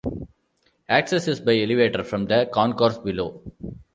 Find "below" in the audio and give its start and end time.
2.97-3.39